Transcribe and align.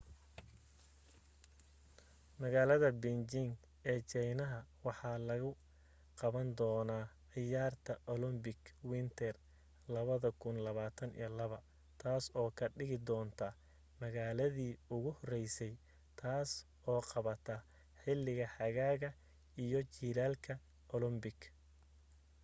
magaalada 2.41 2.89
beijing 3.01 3.51
ee 3.91 4.01
china 4.11 4.45
waxaa 4.85 5.17
lagu 5.29 5.51
qaban 6.19 6.49
doona 6.59 6.97
ciyaarta 7.31 7.93
olympic 8.15 8.59
winter 8.91 9.33
2022 9.99 11.61
taas 12.01 12.23
oo 12.41 12.49
ka 12.57 12.65
dhigi 12.77 12.97
doonta 13.07 13.47
magaladi 14.01 14.67
ugu 14.95 15.11
horeysay 15.19 15.73
taas 16.19 16.49
oo 16.91 17.01
qabata 17.11 17.55
xiliga 18.01 18.47
xagaaga 18.55 19.09
iyo 19.65 19.79
jilaalka 19.95 20.53
olympic 20.95 21.37